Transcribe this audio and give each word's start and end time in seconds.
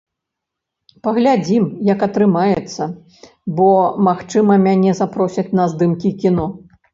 Паглядзім, 1.07 1.63
як 1.89 2.05
атрымаецца, 2.07 2.83
бо, 3.59 3.69
магчыма, 4.09 4.53
мяне 4.65 4.91
запросяць 5.03 5.47
на 5.61 5.69
здымкі 5.75 6.15
кіно. 6.27 6.49